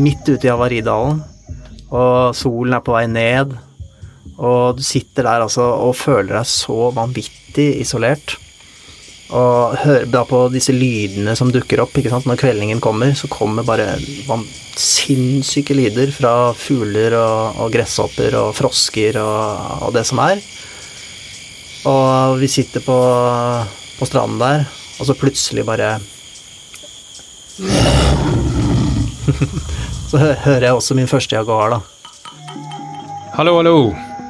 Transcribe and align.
midt 0.00 0.28
ute 0.28 0.48
i 0.48 0.50
Havaridalen, 0.50 1.20
og 1.94 2.34
solen 2.36 2.74
er 2.76 2.82
på 2.84 2.94
vei 2.96 3.04
ned, 3.10 3.54
og 4.34 4.78
du 4.78 4.82
sitter 4.82 5.26
der 5.28 5.44
altså 5.44 5.66
og 5.86 5.94
føler 5.96 6.40
deg 6.40 6.48
så 6.50 6.88
vanvittig 6.94 7.68
isolert. 7.84 8.36
Og 9.34 9.78
hører 9.80 10.10
da 10.10 10.20
på 10.28 10.44
disse 10.52 10.74
lydene 10.74 11.32
som 11.38 11.50
dukker 11.54 11.80
opp 11.82 11.94
ikke 11.96 12.10
sant? 12.12 12.26
når 12.28 12.38
kveldingen 12.42 12.82
kommer, 12.82 13.14
så 13.16 13.30
kommer 13.30 13.66
bare 13.66 13.96
sinnssyke 14.78 15.74
lyder 15.74 16.12
fra 16.14 16.52
fugler 16.58 17.16
og, 17.18 17.62
og 17.62 17.72
gresshopper 17.74 18.36
og 18.42 18.52
frosker 18.58 19.18
og, 19.22 19.86
og 19.88 19.94
det 19.96 20.04
som 20.10 20.20
er. 20.26 20.42
Og 21.88 22.38
vi 22.40 22.50
sitter 22.52 22.84
på, 22.84 22.98
på 23.98 24.08
stranden 24.08 24.40
der, 24.42 24.66
og 24.98 25.08
så 25.08 25.18
plutselig 25.18 25.66
bare 25.68 25.96
Så 30.10 30.18
hører 30.18 30.68
jeg 30.68 30.76
også 30.76 30.94
min 30.98 31.08
første 31.08 31.36
jaguar, 31.36 31.72
da. 31.72 31.80
Hallo, 33.34 33.56
hallo, 33.58 33.76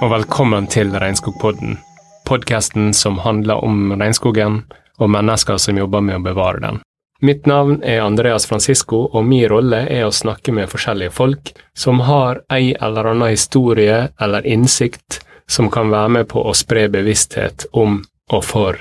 og 0.00 0.10
velkommen 0.12 0.68
til 0.70 0.94
Regnskogpodden. 0.94 1.78
Podkasten 2.26 2.92
som 2.94 3.18
handler 3.24 3.64
om 3.66 3.92
regnskogen 3.92 4.62
og 4.98 5.10
mennesker 5.12 5.58
som 5.62 5.78
jobber 5.78 6.04
med 6.06 6.20
å 6.20 6.24
bevare 6.24 6.62
den. 6.62 6.80
Mitt 7.24 7.48
navn 7.48 7.80
er 7.82 8.04
Andreas 8.04 8.46
Francisco, 8.46 9.06
og 9.12 9.24
min 9.24 9.46
rolle 9.50 9.82
er 9.90 10.04
å 10.06 10.14
snakke 10.14 10.52
med 10.54 10.70
forskjellige 10.70 11.14
folk 11.16 11.52
som 11.76 12.02
har 12.06 12.42
ei 12.52 12.74
eller 12.74 13.10
annen 13.12 13.32
historie 13.32 14.10
eller 14.20 14.46
innsikt 14.46 15.20
som 15.50 15.70
kan 15.72 15.90
være 15.90 16.12
med 16.18 16.30
på 16.30 16.42
å 16.42 16.54
spre 16.54 16.86
bevissthet 16.92 17.68
om 17.72 18.02
og 18.32 18.42
for 18.44 18.80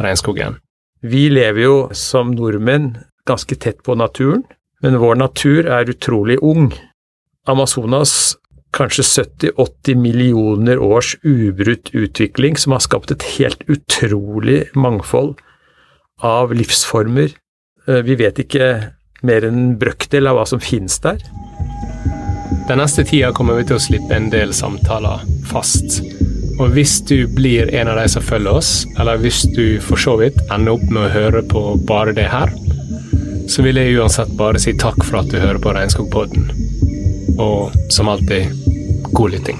regnskogen. 0.00 0.58
Vi 1.00 1.28
lever 1.32 1.64
jo 1.64 1.76
som 1.96 2.34
nordmenn 2.36 2.92
ganske 3.26 3.56
tett 3.56 3.80
på 3.86 3.96
naturen, 3.96 4.42
men 4.82 4.98
vår 5.00 5.18
natur 5.20 5.66
er 5.68 5.90
utrolig 5.92 6.38
ung. 6.42 6.70
Amazonas 7.48 8.36
kanskje 8.76 9.02
70-80 9.02 9.94
millioner 9.98 10.78
års 10.78 11.16
ubrutt 11.26 11.90
utvikling 11.92 12.56
som 12.56 12.72
har 12.76 12.84
skapt 12.84 13.10
et 13.10 13.24
helt 13.36 13.64
utrolig 13.68 14.62
mangfold 14.78 15.36
av 16.22 16.54
livsformer. 16.54 17.32
Eh, 17.88 18.02
Vi 18.06 18.14
vet 18.20 18.38
ikke 18.38 18.70
mer 19.26 19.44
enn 19.44 19.58
en 19.58 19.78
brøkdel 19.80 20.28
av 20.30 20.38
hva 20.38 20.46
som 20.48 20.62
finnes 20.62 20.98
der. 21.02 21.18
Den 22.68 22.78
neste 22.78 23.02
tida 23.04 23.32
kommer 23.34 23.58
vi 23.58 23.66
til 23.66 23.76
å 23.76 23.82
slippe 23.82 24.14
en 24.14 24.30
del 24.30 24.52
samtaler 24.54 25.24
fast. 25.50 26.00
Og 26.60 26.70
hvis 26.76 27.00
du 27.08 27.24
blir 27.34 27.72
en 27.74 27.88
av 27.88 27.96
de 27.98 28.06
som 28.12 28.22
følger 28.22 28.52
oss, 28.60 28.84
eller 29.00 29.18
hvis 29.18 29.42
du 29.56 29.80
for 29.82 29.98
så 29.98 30.14
vidt 30.20 30.38
ender 30.52 30.76
opp 30.76 30.84
med 30.92 31.06
å 31.08 31.12
høre 31.14 31.42
på 31.50 31.62
bare 31.88 32.12
det 32.14 32.28
her, 32.30 32.52
så 33.50 33.62
vil 33.66 33.80
jeg 33.80 33.98
uansett 33.98 34.30
bare 34.38 34.60
si 34.62 34.76
takk 34.78 35.00
for 35.02 35.20
at 35.20 35.30
du 35.32 35.40
hører 35.42 35.58
på 35.62 35.72
Regnskogpodden. 35.74 36.50
Og 37.42 37.74
som 37.90 38.10
alltid, 38.12 38.52
god 39.10 39.34
lytting. 39.34 39.58